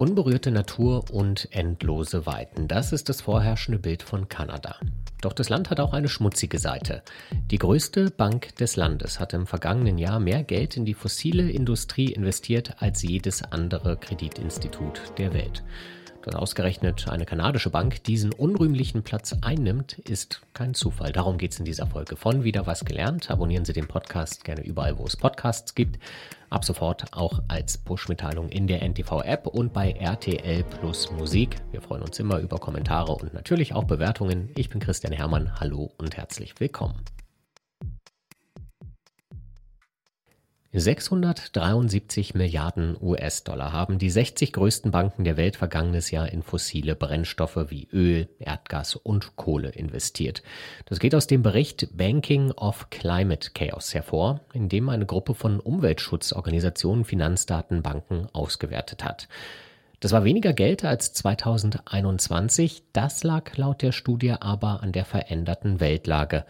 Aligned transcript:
Unberührte 0.00 0.50
Natur 0.50 1.04
und 1.10 1.46
endlose 1.50 2.24
Weiten. 2.24 2.68
Das 2.68 2.94
ist 2.94 3.10
das 3.10 3.20
vorherrschende 3.20 3.78
Bild 3.78 4.02
von 4.02 4.30
Kanada. 4.30 4.76
Doch 5.20 5.34
das 5.34 5.50
Land 5.50 5.68
hat 5.68 5.78
auch 5.78 5.92
eine 5.92 6.08
schmutzige 6.08 6.58
Seite. 6.58 7.02
Die 7.50 7.58
größte 7.58 8.10
Bank 8.10 8.56
des 8.56 8.76
Landes 8.76 9.20
hat 9.20 9.34
im 9.34 9.46
vergangenen 9.46 9.98
Jahr 9.98 10.18
mehr 10.18 10.42
Geld 10.42 10.78
in 10.78 10.86
die 10.86 10.94
fossile 10.94 11.50
Industrie 11.50 12.14
investiert 12.14 12.76
als 12.78 13.02
jedes 13.02 13.42
andere 13.42 13.98
Kreditinstitut 13.98 15.02
der 15.18 15.34
Welt. 15.34 15.62
Dass 16.22 16.34
ausgerechnet 16.34 17.08
eine 17.08 17.24
kanadische 17.24 17.70
Bank 17.70 18.04
diesen 18.04 18.32
unrühmlichen 18.34 19.02
Platz 19.02 19.34
einnimmt, 19.40 19.98
ist 20.00 20.42
kein 20.52 20.74
Zufall. 20.74 21.12
Darum 21.12 21.38
geht 21.38 21.52
es 21.52 21.58
in 21.58 21.64
dieser 21.64 21.86
Folge 21.86 22.14
von 22.14 22.44
Wieder 22.44 22.66
was 22.66 22.84
gelernt. 22.84 23.30
Abonnieren 23.30 23.64
Sie 23.64 23.72
den 23.72 23.88
Podcast 23.88 24.44
gerne 24.44 24.62
überall, 24.62 24.98
wo 24.98 25.06
es 25.06 25.16
Podcasts 25.16 25.74
gibt. 25.74 25.98
Ab 26.50 26.66
sofort 26.66 27.14
auch 27.14 27.40
als 27.48 27.78
Push-Mitteilung 27.78 28.50
in 28.50 28.66
der 28.66 28.82
NTV-App 28.82 29.46
und 29.46 29.72
bei 29.72 29.92
RTL 29.92 30.62
Plus 30.64 31.10
Musik. 31.12 31.56
Wir 31.72 31.80
freuen 31.80 32.02
uns 32.02 32.18
immer 32.18 32.38
über 32.38 32.58
Kommentare 32.58 33.12
und 33.12 33.32
natürlich 33.32 33.74
auch 33.74 33.84
Bewertungen. 33.84 34.50
Ich 34.56 34.68
bin 34.68 34.80
Christian 34.80 35.14
Hermann. 35.14 35.58
Hallo 35.58 35.90
und 35.96 36.18
herzlich 36.18 36.58
willkommen. 36.60 37.02
673 40.72 42.36
Milliarden 42.36 42.96
US-Dollar 43.00 43.72
haben 43.72 43.98
die 43.98 44.08
60 44.08 44.52
größten 44.52 44.92
Banken 44.92 45.24
der 45.24 45.36
Welt 45.36 45.56
vergangenes 45.56 46.12
Jahr 46.12 46.28
in 46.28 46.44
fossile 46.44 46.94
Brennstoffe 46.94 47.70
wie 47.70 47.88
Öl, 47.92 48.28
Erdgas 48.38 48.94
und 48.94 49.34
Kohle 49.34 49.70
investiert. 49.70 50.44
Das 50.84 51.00
geht 51.00 51.16
aus 51.16 51.26
dem 51.26 51.42
Bericht 51.42 51.88
Banking 51.96 52.52
of 52.52 52.88
Climate 52.90 53.50
Chaos 53.52 53.94
hervor, 53.94 54.42
in 54.52 54.68
dem 54.68 54.88
eine 54.88 55.06
Gruppe 55.06 55.34
von 55.34 55.58
Umweltschutzorganisationen 55.58 57.04
Finanzdatenbanken 57.04 58.28
ausgewertet 58.32 59.02
hat. 59.02 59.26
Das 59.98 60.12
war 60.12 60.22
weniger 60.22 60.52
Geld 60.52 60.84
als 60.84 61.12
2021, 61.14 62.84
das 62.92 63.24
lag 63.24 63.56
laut 63.56 63.82
der 63.82 63.90
Studie 63.90 64.36
aber 64.38 64.84
an 64.84 64.92
der 64.92 65.04
veränderten 65.04 65.80
Weltlage. 65.80 66.44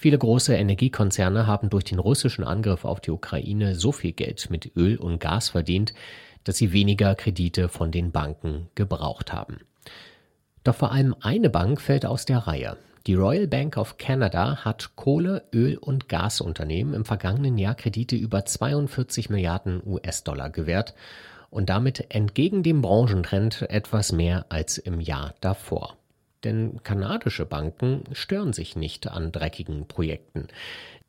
Viele 0.00 0.16
große 0.16 0.54
Energiekonzerne 0.54 1.46
haben 1.46 1.68
durch 1.68 1.84
den 1.84 1.98
russischen 1.98 2.42
Angriff 2.42 2.86
auf 2.86 3.00
die 3.00 3.10
Ukraine 3.10 3.74
so 3.74 3.92
viel 3.92 4.12
Geld 4.12 4.48
mit 4.48 4.74
Öl 4.74 4.96
und 4.96 5.18
Gas 5.18 5.50
verdient, 5.50 5.92
dass 6.42 6.56
sie 6.56 6.72
weniger 6.72 7.14
Kredite 7.14 7.68
von 7.68 7.92
den 7.92 8.10
Banken 8.10 8.70
gebraucht 8.74 9.30
haben. 9.30 9.58
Doch 10.64 10.74
vor 10.74 10.92
allem 10.92 11.14
eine 11.20 11.50
Bank 11.50 11.82
fällt 11.82 12.06
aus 12.06 12.24
der 12.24 12.38
Reihe. 12.38 12.78
Die 13.06 13.14
Royal 13.14 13.46
Bank 13.46 13.76
of 13.76 13.98
Canada 13.98 14.64
hat 14.64 14.96
Kohle, 14.96 15.42
Öl 15.52 15.76
und 15.76 16.08
Gasunternehmen 16.08 16.94
im 16.94 17.04
vergangenen 17.04 17.58
Jahr 17.58 17.74
Kredite 17.74 18.16
über 18.16 18.46
42 18.46 19.28
Milliarden 19.28 19.82
US-Dollar 19.84 20.48
gewährt 20.48 20.94
und 21.50 21.68
damit 21.68 22.06
entgegen 22.08 22.62
dem 22.62 22.80
Branchentrend 22.80 23.68
etwas 23.68 24.12
mehr 24.12 24.46
als 24.48 24.78
im 24.78 24.98
Jahr 24.98 25.34
davor. 25.42 25.99
Denn 26.44 26.82
kanadische 26.82 27.44
Banken 27.44 28.04
stören 28.12 28.52
sich 28.52 28.76
nicht 28.76 29.08
an 29.08 29.32
dreckigen 29.32 29.86
Projekten. 29.86 30.48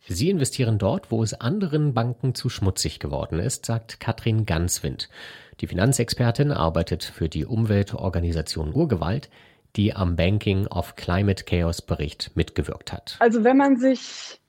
Sie 0.07 0.29
investieren 0.29 0.77
dort, 0.77 1.11
wo 1.11 1.21
es 1.23 1.33
anderen 1.33 1.93
Banken 1.93 2.33
zu 2.33 2.49
schmutzig 2.49 2.99
geworden 2.99 3.39
ist, 3.39 3.65
sagt 3.65 3.99
Katrin 3.99 4.45
Ganswind. 4.45 5.09
Die 5.61 5.67
Finanzexpertin 5.67 6.51
arbeitet 6.51 7.03
für 7.03 7.29
die 7.29 7.45
Umweltorganisation 7.45 8.73
Urgewalt, 8.73 9.29
die 9.75 9.93
am 9.93 10.15
Banking 10.15 10.67
of 10.67 10.95
Climate 10.95 11.43
Chaos 11.43 11.81
Bericht 11.81 12.31
mitgewirkt 12.35 12.91
hat. 12.91 13.15
Also 13.19 13.43
wenn 13.43 13.57
man 13.57 13.77
sich 13.77 14.40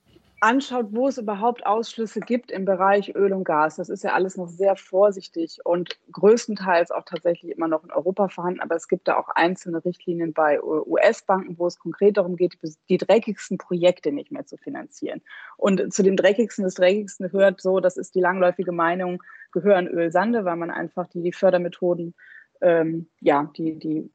anschaut, 0.42 0.88
wo 0.90 1.06
es 1.06 1.18
überhaupt 1.18 1.64
Ausschlüsse 1.64 2.18
gibt 2.20 2.50
im 2.50 2.64
Bereich 2.64 3.14
Öl 3.14 3.32
und 3.32 3.44
Gas, 3.44 3.76
das 3.76 3.88
ist 3.88 4.02
ja 4.02 4.12
alles 4.12 4.36
noch 4.36 4.48
sehr 4.48 4.74
vorsichtig 4.74 5.60
und 5.64 5.98
größtenteils 6.10 6.90
auch 6.90 7.04
tatsächlich 7.04 7.52
immer 7.52 7.68
noch 7.68 7.84
in 7.84 7.92
Europa 7.92 8.28
vorhanden. 8.28 8.60
Aber 8.60 8.74
es 8.74 8.88
gibt 8.88 9.06
da 9.06 9.16
auch 9.16 9.28
einzelne 9.28 9.84
Richtlinien 9.84 10.32
bei 10.32 10.60
US-Banken, 10.62 11.58
wo 11.58 11.66
es 11.66 11.78
konkret 11.78 12.16
darum 12.16 12.34
geht, 12.36 12.58
die 12.88 12.98
dreckigsten 12.98 13.56
Projekte 13.56 14.10
nicht 14.10 14.32
mehr 14.32 14.44
zu 14.44 14.56
finanzieren. 14.56 15.22
Und 15.56 15.92
zu 15.94 16.02
den 16.02 16.16
dreckigsten, 16.16 16.64
das 16.64 16.74
dreckigsten 16.74 17.30
gehört 17.30 17.60
so, 17.60 17.78
das 17.78 17.96
ist 17.96 18.16
die 18.16 18.20
langläufige 18.20 18.72
Meinung, 18.72 19.22
gehören 19.52 19.86
Ölsande, 19.86 20.44
weil 20.44 20.56
man 20.56 20.70
einfach 20.70 21.06
die, 21.06 21.22
die 21.22 21.32
Fördermethoden, 21.32 22.14
ähm, 22.60 23.08
ja, 23.20 23.48
die, 23.56 23.78
die 23.78 24.10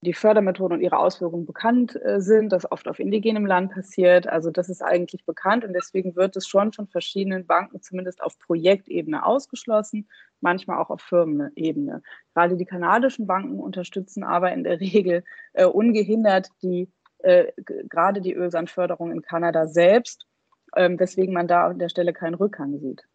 die 0.00 0.14
Fördermethoden 0.14 0.78
und 0.78 0.82
ihre 0.82 0.98
Auswirkungen 0.98 1.46
bekannt 1.46 1.98
äh, 2.04 2.20
sind, 2.20 2.52
das 2.52 2.70
oft 2.70 2.88
auf 2.88 2.98
indigenem 2.98 3.46
Land 3.46 3.72
passiert. 3.72 4.26
Also 4.26 4.50
das 4.50 4.68
ist 4.68 4.82
eigentlich 4.82 5.24
bekannt 5.24 5.64
und 5.64 5.72
deswegen 5.72 6.16
wird 6.16 6.36
es 6.36 6.46
schon 6.46 6.72
von 6.72 6.88
verschiedenen 6.88 7.46
Banken 7.46 7.80
zumindest 7.80 8.22
auf 8.22 8.38
Projektebene 8.38 9.24
ausgeschlossen, 9.24 10.08
manchmal 10.40 10.78
auch 10.78 10.90
auf 10.90 11.00
Firmenebene. 11.02 12.02
Gerade 12.34 12.56
die 12.56 12.64
kanadischen 12.64 13.26
Banken 13.26 13.60
unterstützen 13.60 14.24
aber 14.24 14.52
in 14.52 14.64
der 14.64 14.80
Regel 14.80 15.24
äh, 15.52 15.64
ungehindert 15.64 16.48
die 16.62 16.88
äh, 17.22 17.52
gerade 17.88 18.20
die 18.20 18.34
Ölsandförderung 18.34 19.12
in 19.12 19.22
Kanada 19.22 19.68
selbst, 19.68 20.26
ähm, 20.76 20.98
weswegen 20.98 21.32
man 21.32 21.46
da 21.46 21.68
an 21.68 21.78
der 21.78 21.88
Stelle 21.88 22.12
keinen 22.12 22.34
Rückgang 22.34 22.78
sieht. 22.78 23.06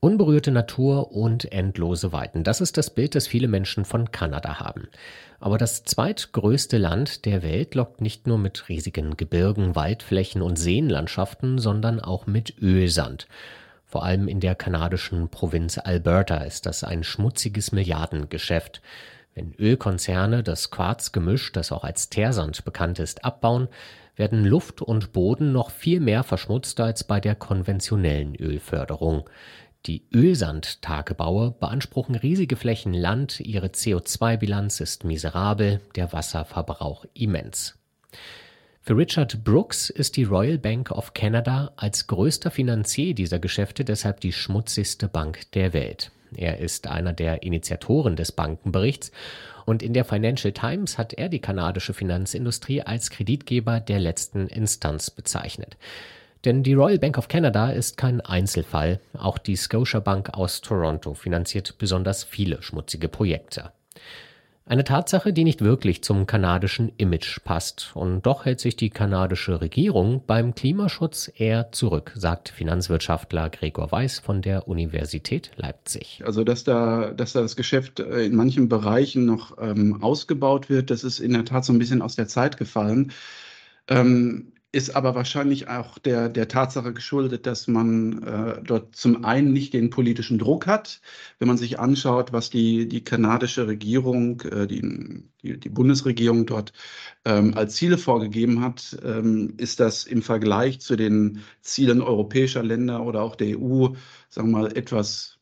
Unberührte 0.00 0.50
Natur 0.50 1.12
und 1.12 1.50
endlose 1.52 2.12
Weiten. 2.12 2.44
Das 2.44 2.60
ist 2.60 2.76
das 2.76 2.90
Bild, 2.90 3.14
das 3.14 3.26
viele 3.26 3.48
Menschen 3.48 3.84
von 3.86 4.10
Kanada 4.10 4.60
haben. 4.60 4.88
Aber 5.40 5.56
das 5.56 5.84
zweitgrößte 5.84 6.76
Land 6.76 7.24
der 7.24 7.42
Welt 7.42 7.74
lockt 7.74 8.02
nicht 8.02 8.26
nur 8.26 8.38
mit 8.38 8.68
riesigen 8.68 9.16
Gebirgen, 9.16 9.74
Waldflächen 9.74 10.42
und 10.42 10.56
Seenlandschaften, 10.56 11.58
sondern 11.58 11.98
auch 11.98 12.26
mit 12.26 12.60
Ölsand. 12.60 13.26
Vor 13.86 14.04
allem 14.04 14.28
in 14.28 14.40
der 14.40 14.54
kanadischen 14.54 15.30
Provinz 15.30 15.78
Alberta 15.78 16.38
ist 16.38 16.66
das 16.66 16.84
ein 16.84 17.02
schmutziges 17.02 17.72
Milliardengeschäft. 17.72 18.82
Wenn 19.34 19.54
Ölkonzerne 19.54 20.42
das 20.42 20.70
Quarzgemisch, 20.70 21.52
das 21.52 21.72
auch 21.72 21.84
als 21.84 22.10
Teersand 22.10 22.64
bekannt 22.64 22.98
ist, 22.98 23.24
abbauen, 23.24 23.68
werden 24.16 24.44
Luft 24.44 24.82
und 24.82 25.12
Boden 25.12 25.52
noch 25.52 25.70
viel 25.70 26.00
mehr 26.00 26.22
verschmutzt 26.22 26.80
als 26.80 27.04
bei 27.04 27.20
der 27.20 27.34
konventionellen 27.34 28.34
Ölförderung. 28.34 29.28
Die 29.86 30.02
Ölsandtagebaue 30.12 31.52
beanspruchen 31.60 32.16
riesige 32.16 32.56
Flächen 32.56 32.92
Land, 32.92 33.38
ihre 33.38 33.68
CO2-Bilanz 33.68 34.80
ist 34.80 35.04
miserabel, 35.04 35.80
der 35.94 36.12
Wasserverbrauch 36.12 37.04
immens. 37.14 37.78
Für 38.80 38.96
Richard 38.96 39.44
Brooks 39.44 39.90
ist 39.90 40.16
die 40.16 40.24
Royal 40.24 40.58
Bank 40.58 40.90
of 40.90 41.14
Canada 41.14 41.70
als 41.76 42.08
größter 42.08 42.50
Finanzier 42.50 43.14
dieser 43.14 43.38
Geschäfte 43.38 43.84
deshalb 43.84 44.20
die 44.20 44.32
schmutzigste 44.32 45.06
Bank 45.06 45.52
der 45.52 45.72
Welt. 45.72 46.10
Er 46.34 46.58
ist 46.58 46.88
einer 46.88 47.12
der 47.12 47.44
Initiatoren 47.44 48.16
des 48.16 48.32
Bankenberichts 48.32 49.12
und 49.66 49.84
in 49.84 49.94
der 49.94 50.04
Financial 50.04 50.52
Times 50.52 50.98
hat 50.98 51.12
er 51.12 51.28
die 51.28 51.40
kanadische 51.40 51.94
Finanzindustrie 51.94 52.82
als 52.82 53.10
Kreditgeber 53.10 53.78
der 53.78 54.00
letzten 54.00 54.48
Instanz 54.48 55.10
bezeichnet. 55.10 55.76
Denn 56.46 56.62
die 56.62 56.74
Royal 56.74 57.00
Bank 57.00 57.18
of 57.18 57.26
Canada 57.26 57.70
ist 57.70 57.96
kein 57.96 58.20
Einzelfall. 58.20 59.00
Auch 59.18 59.36
die 59.36 59.56
Scotiabank 59.56 60.30
aus 60.34 60.60
Toronto 60.60 61.12
finanziert 61.14 61.76
besonders 61.76 62.22
viele 62.22 62.62
schmutzige 62.62 63.08
Projekte. 63.08 63.72
Eine 64.64 64.84
Tatsache, 64.84 65.32
die 65.32 65.42
nicht 65.42 65.62
wirklich 65.62 66.04
zum 66.04 66.26
kanadischen 66.26 66.92
Image 66.98 67.40
passt. 67.42 67.90
Und 67.94 68.22
doch 68.26 68.44
hält 68.44 68.60
sich 68.60 68.76
die 68.76 68.90
kanadische 68.90 69.60
Regierung 69.60 70.22
beim 70.24 70.54
Klimaschutz 70.54 71.32
eher 71.36 71.72
zurück, 71.72 72.12
sagt 72.14 72.48
Finanzwirtschaftler 72.48 73.50
Gregor 73.50 73.90
Weiß 73.90 74.20
von 74.20 74.40
der 74.40 74.68
Universität 74.68 75.50
Leipzig. 75.56 76.22
Also, 76.24 76.44
dass 76.44 76.62
da, 76.62 77.10
dass 77.10 77.32
da 77.32 77.42
das 77.42 77.56
Geschäft 77.56 77.98
äh, 77.98 78.24
in 78.24 78.36
manchen 78.36 78.68
Bereichen 78.68 79.24
noch 79.24 79.56
ähm, 79.60 80.00
ausgebaut 80.00 80.70
wird, 80.70 80.90
das 80.90 81.02
ist 81.02 81.18
in 81.18 81.32
der 81.32 81.44
Tat 81.44 81.64
so 81.64 81.72
ein 81.72 81.78
bisschen 81.80 82.02
aus 82.02 82.14
der 82.14 82.28
Zeit 82.28 82.56
gefallen. 82.56 83.12
Ähm, 83.88 84.52
ist 84.72 84.94
aber 84.94 85.14
wahrscheinlich 85.14 85.68
auch 85.68 85.98
der, 85.98 86.28
der 86.28 86.48
Tatsache 86.48 86.92
geschuldet, 86.92 87.46
dass 87.46 87.66
man 87.66 88.22
äh, 88.22 88.62
dort 88.62 88.94
zum 88.96 89.24
einen 89.24 89.52
nicht 89.52 89.72
den 89.72 89.90
politischen 89.90 90.38
Druck 90.38 90.66
hat. 90.66 91.00
Wenn 91.38 91.48
man 91.48 91.56
sich 91.56 91.78
anschaut, 91.78 92.32
was 92.32 92.50
die, 92.50 92.88
die 92.88 93.02
kanadische 93.02 93.66
Regierung, 93.66 94.40
äh, 94.42 94.66
die, 94.66 95.24
die, 95.42 95.58
die, 95.58 95.68
Bundesregierung 95.68 96.46
dort 96.46 96.72
ähm, 97.24 97.54
als 97.54 97.76
Ziele 97.76 97.96
vorgegeben 97.96 98.60
hat, 98.60 98.98
ähm, 99.04 99.54
ist 99.56 99.80
das 99.80 100.04
im 100.04 100.20
Vergleich 100.22 100.80
zu 100.80 100.96
den 100.96 101.42
Zielen 101.62 102.02
europäischer 102.02 102.62
Länder 102.62 103.02
oder 103.02 103.22
auch 103.22 103.36
der 103.36 103.58
EU, 103.58 103.88
sagen 104.28 104.50
wir 104.50 104.58
mal, 104.58 104.76
etwas 104.76 105.35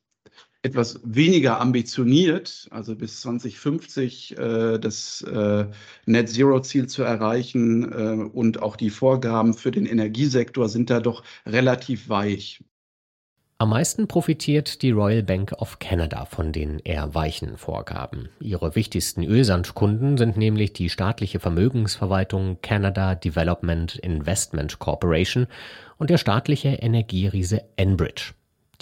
etwas 0.64 0.98
weniger 1.04 1.60
ambitioniert, 1.60 2.68
also 2.70 2.96
bis 2.96 3.20
2050 3.20 4.38
äh, 4.38 4.78
das 4.78 5.20
äh, 5.20 5.66
Net 6.06 6.30
Zero 6.30 6.60
Ziel 6.60 6.86
zu 6.86 7.02
erreichen 7.02 7.92
äh, 7.92 8.24
und 8.32 8.62
auch 8.62 8.76
die 8.76 8.88
Vorgaben 8.88 9.52
für 9.52 9.70
den 9.70 9.84
Energiesektor 9.84 10.70
sind 10.70 10.88
da 10.88 11.00
doch 11.00 11.22
relativ 11.44 12.08
weich. 12.08 12.64
Am 13.58 13.68
meisten 13.68 14.08
profitiert 14.08 14.80
die 14.80 14.90
Royal 14.90 15.22
Bank 15.22 15.52
of 15.58 15.78
Canada 15.80 16.24
von 16.24 16.50
den 16.50 16.78
eher 16.78 17.14
weichen 17.14 17.58
Vorgaben. 17.58 18.30
Ihre 18.40 18.74
wichtigsten 18.74 19.22
Ölsandkunden 19.22 20.16
sind 20.16 20.38
nämlich 20.38 20.72
die 20.72 20.88
staatliche 20.88 21.40
Vermögensverwaltung 21.40 22.58
Canada 22.62 23.14
Development 23.14 23.96
Investment 23.96 24.78
Corporation 24.78 25.46
und 25.98 26.08
der 26.08 26.18
staatliche 26.18 26.68
Energieriese 26.68 27.62
Enbridge. 27.76 28.32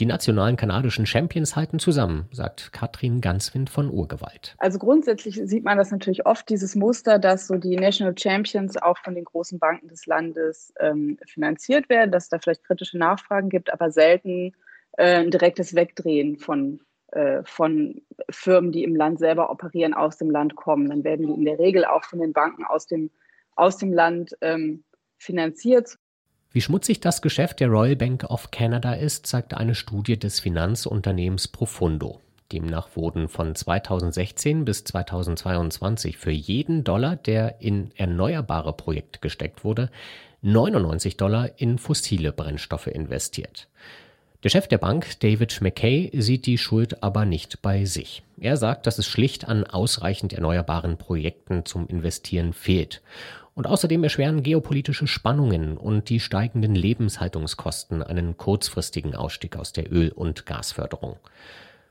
Die 0.03 0.07
nationalen 0.07 0.57
kanadischen 0.57 1.07
Champions 1.07 1.55
halten 1.55 1.79
zusammen, 1.79 2.27
sagt 2.33 2.73
Katrin 2.73 3.21
Ganswind 3.21 3.71
von 3.71 3.89
Urgewalt. 3.89 4.57
Also 4.59 4.81
grundsätzlich 4.81 5.41
sieht 5.45 5.63
man 5.63 5.79
das 5.79 5.93
natürlich 5.93 6.27
oft, 6.27 6.49
dieses 6.49 6.75
Muster, 6.75 7.21
dass 7.21 7.47
so 7.47 7.55
die 7.55 7.77
National 7.77 8.19
Champions 8.19 8.77
auch 8.77 8.99
von 8.99 9.15
den 9.15 9.25
großen 9.25 9.61
Banken 9.61 9.87
des 9.87 10.07
Landes 10.07 10.75
ähm, 10.81 11.19
finanziert 11.25 11.89
werden, 11.89 12.11
dass 12.11 12.25
es 12.25 12.31
da 12.31 12.41
vielleicht 12.41 12.65
kritische 12.65 12.99
Nachfragen 12.99 13.49
gibt, 13.49 13.73
aber 13.73 13.93
selten 13.93 14.51
äh, 14.97 15.21
ein 15.21 15.31
direktes 15.31 15.77
Wegdrehen 15.77 16.37
von, 16.37 16.81
äh, 17.13 17.45
von 17.45 18.03
Firmen, 18.29 18.73
die 18.73 18.83
im 18.83 18.97
Land 18.97 19.21
selber 19.21 19.51
operieren, 19.51 19.95
aus 19.95 20.19
dem 20.19 20.33
Land 20.33 20.57
kommen. 20.57 20.89
Dann 20.89 21.05
werden 21.05 21.29
die 21.29 21.33
in 21.33 21.45
der 21.45 21.61
Regel 21.61 21.85
auch 21.85 22.03
von 22.03 22.19
den 22.19 22.33
Banken 22.33 22.65
aus 22.65 22.89
dem, 22.89 23.13
aus 23.55 23.77
dem 23.77 23.93
Land 23.93 24.37
ähm, 24.41 24.83
finanziert. 25.19 25.97
Wie 26.55 26.61
schmutzig 26.61 27.01
das 27.01 27.23
Geschäft 27.23 27.61
der 27.61 27.69
Royal 27.69 27.97
Bank 27.97 28.25
of 28.25 28.51
Canada 28.51 28.93
ist, 28.93 29.27
zeigt 29.27 29.55
eine 29.55 29.75
Studie 29.75 30.19
des 30.19 30.39
Finanzunternehmens 30.39 31.49
Profundo. 31.49 32.21
Demnach 32.53 32.95
wurden 32.95 33.31
von 33.31 33.55
2016 33.55 34.67
bis 34.67 34.85
2022 34.85 36.19
für 36.19 36.31
jeden 36.31 36.85
Dollar, 36.85 37.17
der 37.17 37.63
in 37.63 37.91
erneuerbare 37.97 38.75
Projekte 38.75 39.19
gesteckt 39.21 39.65
wurde, 39.65 39.91
99 40.43 41.17
Dollar 41.17 41.49
in 41.57 41.79
fossile 41.79 42.33
Brennstoffe 42.33 42.89
investiert. 42.89 43.69
Der 44.45 44.51
Chef 44.51 44.69
der 44.69 44.79
Bank, 44.79 45.21
David 45.21 45.61
McKay, 45.63 46.11
sieht 46.13 46.45
die 46.45 46.59
Schuld 46.59 47.03
aber 47.03 47.25
nicht 47.25 47.63
bei 47.63 47.87
sich. 47.87 48.25
Er 48.39 48.59
sagt, 48.59 48.87
dass 48.87 48.99
es 48.99 49.07
schlicht 49.07 49.49
an 49.49 49.65
ausreichend 49.65 50.33
erneuerbaren 50.33 50.99
Projekten 50.99 51.65
zum 51.65 51.87
Investieren 51.87 52.53
fehlt. 52.53 53.01
Und 53.55 53.67
außerdem 53.67 54.03
erschweren 54.03 54.43
geopolitische 54.43 55.07
Spannungen 55.07 55.77
und 55.77 56.09
die 56.09 56.21
steigenden 56.21 56.75
Lebenshaltungskosten 56.75 58.03
einen 58.03 58.39
kurzfristigen 58.39 59.15
Ausstieg 59.15 59.57
aus 59.57 59.73
der 59.73 59.93
Öl- 59.93 60.13
und 60.13 60.47
Gasförderung. 60.47 61.17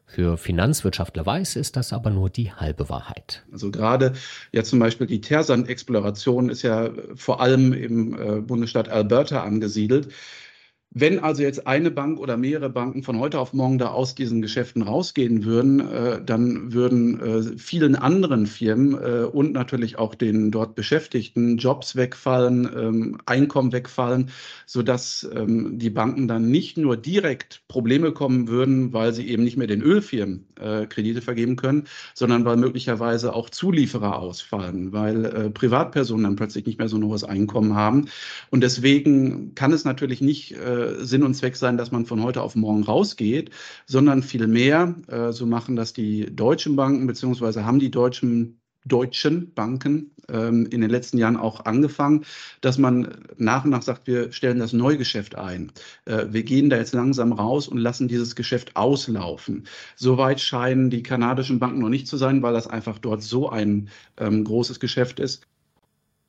Für 0.08 0.38
Finanzwirtschaftler 0.38 1.26
Weiß 1.26 1.56
ist 1.56 1.78
das 1.78 1.94
aber 1.94 2.10
nur 2.10 2.30
die 2.30 2.52
halbe 2.52 2.90
Wahrheit. 2.90 3.44
Also 3.52 3.72
gerade 3.72 4.14
ja 4.52 4.64
zum 4.64 4.80
Beispiel 4.80 5.08
die 5.08 5.22
Tersand-Exploration 5.22 6.50
ist 6.50 6.64
ja 6.64 6.90
vor 7.16 7.40
allem 7.40 7.72
im 7.72 8.20
äh, 8.20 8.42
Bundesstaat 8.42 8.90
Alberta 8.90 9.44
angesiedelt. 9.44 10.10
Wenn 10.94 11.20
also 11.20 11.42
jetzt 11.42 11.68
eine 11.68 11.90
Bank 11.90 12.20
oder 12.20 12.36
mehrere 12.36 12.70
Banken 12.70 13.02
von 13.02 13.18
heute 13.18 13.40
auf 13.40 13.54
morgen 13.54 13.78
da 13.78 13.88
aus 13.88 14.14
diesen 14.14 14.42
Geschäften 14.42 14.82
rausgehen 14.82 15.46
würden, 15.46 15.80
äh, 15.80 16.22
dann 16.22 16.74
würden 16.74 17.22
äh, 17.22 17.58
vielen 17.58 17.96
anderen 17.96 18.46
Firmen 18.46 18.96
äh, 18.96 19.24
und 19.24 19.54
natürlich 19.54 19.98
auch 19.98 20.16
den 20.16 20.52
dort 20.52 20.76
Beschäftigten 20.76 21.56
Jobs 21.56 21.96
wegfallen, 21.96 22.70
ähm, 22.78 23.18
Einkommen 23.26 23.72
wegfallen, 23.72 24.32
sodass 24.66 25.26
ähm, 25.34 25.80
die 25.80 25.90
Banken 25.90 26.28
dann 26.28 26.52
nicht 26.52 26.78
nur 26.78 26.98
direkt 26.98 27.62
Probleme 27.70 28.12
kommen 28.12 28.50
würden, 28.50 28.92
weil 28.92 29.14
sie 29.14 29.30
eben 29.30 29.46
nicht 29.46 29.56
mehr 29.56 29.68
den 29.68 29.82
Ölfirmen 29.82 30.46
äh, 30.60 30.88
Kredite 30.88 31.22
vergeben 31.22 31.56
können, 31.56 31.86
sondern 32.16 32.44
weil 32.44 32.58
möglicherweise 32.58 33.34
auch 33.34 33.50
Zulieferer 33.50 34.20
ausfallen, 34.20 34.92
weil 34.92 35.24
äh, 35.24 35.50
Privatpersonen 35.52 36.26
dann 36.26 36.36
plötzlich 36.36 36.66
nicht 36.66 36.80
mehr 36.80 36.90
so 36.90 36.98
ein 36.98 37.06
hohes 37.06 37.24
Einkommen 37.24 37.76
haben. 37.76 38.10
Und 38.50 38.62
deswegen 38.62 39.56
kann 39.56 39.72
es 39.72 39.86
natürlich 39.86 40.20
nicht 40.20 40.58
äh, 40.82 41.06
Sinn 41.06 41.24
und 41.24 41.34
Zweck 41.36 41.56
sein, 41.56 41.78
dass 41.78 41.92
man 41.92 42.06
von 42.06 42.24
heute 42.24 42.42
auf 42.42 42.56
morgen 42.56 42.84
rausgeht, 42.84 43.52
sondern 43.86 44.24
vielmehr, 44.24 44.96
äh, 45.08 45.32
so 45.32 45.46
machen 45.46 45.76
das 45.76 45.94
die 45.94 46.36
deutschen 46.36 46.76
Banken, 46.76 47.08
beziehungsweise 47.08 47.66
haben 47.66 47.80
die 47.80 47.92
deutschen 47.92 48.62
deutschen 48.86 49.54
Banken 49.54 50.12
ähm, 50.30 50.66
in 50.72 50.82
den 50.82 50.90
letzten 50.90 51.18
Jahren 51.18 51.38
auch 51.38 51.66
angefangen, 51.66 52.26
dass 52.62 52.78
man 52.78 53.26
nach 53.38 53.64
und 53.64 53.72
nach 53.72 53.82
sagt, 53.82 54.08
wir 54.08 54.32
stellen 54.32 54.60
das 54.60 54.74
Neugeschäft 54.74 55.36
ein. 55.36 55.72
Äh, 56.06 56.28
wir 56.30 56.44
gehen 56.44 56.70
da 56.70 56.78
jetzt 56.78 56.94
langsam 56.94 57.32
raus 57.32 57.68
und 57.68 57.78
lassen 57.78 58.08
dieses 58.08 58.36
Geschäft 58.36 58.76
auslaufen. 58.76 59.68
Soweit 59.96 60.40
scheinen 60.40 60.90
die 60.90 61.04
kanadischen 61.04 61.60
Banken 61.60 61.80
noch 61.80 61.90
nicht 61.90 62.08
zu 62.08 62.18
sein, 62.18 62.42
weil 62.42 62.54
das 62.54 62.68
einfach 62.68 62.98
dort 63.00 63.22
so 63.24 63.50
ein 63.50 63.90
ähm, 64.18 64.44
großes 64.44 64.80
Geschäft 64.80 65.20
ist. 65.20 65.48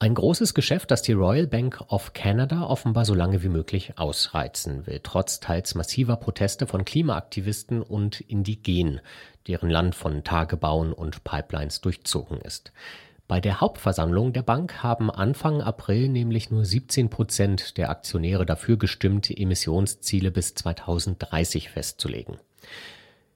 Ein 0.03 0.17
großes 0.17 0.55
Geschäft, 0.55 0.91
das 0.91 1.03
die 1.03 1.13
Royal 1.13 1.47
Bank 1.47 1.81
of 1.87 2.13
Canada 2.13 2.65
offenbar 2.65 3.05
so 3.05 3.15
lange 3.15 3.45
wie 3.45 3.49
möglich 3.49 4.01
ausreizen 4.01 4.85
will, 4.85 4.99
trotz 5.01 5.39
teils 5.39 5.77
massiver 5.77 6.17
Proteste 6.17 6.67
von 6.67 6.85
Klimaaktivisten 6.85 7.83
und 7.83 8.21
Indigenen, 8.21 9.01
deren 9.47 9.71
Land 9.71 9.95
von 9.95 10.25
Tagebauen 10.25 10.93
und 10.93 11.23
Pipelines 11.23 11.83
durchzogen 11.83 12.41
ist. 12.41 12.73
Bei 13.29 13.39
der 13.39 13.61
Hauptversammlung 13.61 14.33
der 14.33 14.43
Bank 14.43 14.83
haben 14.83 15.09
Anfang 15.09 15.63
April 15.63 16.09
nämlich 16.09 16.51
nur 16.51 16.65
17 16.65 17.09
Prozent 17.09 17.77
der 17.77 17.89
Aktionäre 17.89 18.45
dafür 18.45 18.79
gestimmt, 18.79 19.31
Emissionsziele 19.31 20.33
bis 20.33 20.57
2030 20.57 21.71
festzulegen. 21.71 22.39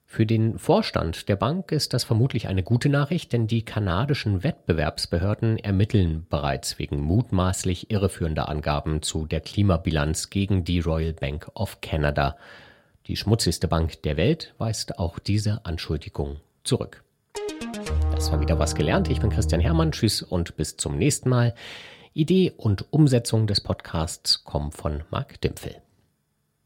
Für 0.08 0.24
den 0.24 0.58
Vorstand 0.58 1.28
der 1.28 1.34
Bank 1.34 1.72
ist 1.72 1.92
das 1.92 2.04
vermutlich 2.04 2.46
eine 2.46 2.62
gute 2.62 2.88
Nachricht, 2.88 3.32
denn 3.32 3.48
die 3.48 3.64
kanadischen 3.64 4.44
Wettbewerbsbehörden 4.44 5.58
ermitteln 5.58 6.26
bereits 6.30 6.78
wegen 6.78 7.00
mutmaßlich 7.00 7.90
irreführender 7.90 8.48
Angaben 8.48 9.02
zu 9.02 9.26
der 9.26 9.40
Klimabilanz 9.40 10.30
gegen 10.30 10.64
die 10.64 10.78
Royal 10.80 11.12
Bank 11.12 11.50
of 11.54 11.80
Canada. 11.80 12.36
Die 13.08 13.16
schmutzigste 13.16 13.68
Bank 13.68 14.00
der 14.02 14.16
Welt 14.16 14.54
weist 14.58 14.98
auch 14.98 15.18
diese 15.18 15.66
Anschuldigung 15.66 16.36
zurück. 16.62 17.02
Das 18.12 18.30
war 18.30 18.40
wieder 18.40 18.58
was 18.58 18.74
gelernt. 18.74 19.10
Ich 19.10 19.20
bin 19.20 19.30
Christian 19.30 19.60
Hermann. 19.60 19.92
Tschüss 19.92 20.22
und 20.22 20.56
bis 20.56 20.76
zum 20.76 20.96
nächsten 20.96 21.28
Mal. 21.28 21.54
Idee 22.14 22.52
und 22.56 22.90
Umsetzung 22.92 23.46
des 23.46 23.60
Podcasts 23.60 24.44
kommen 24.44 24.72
von 24.72 25.02
Marc 25.10 25.40
Dimpfel. 25.40 25.82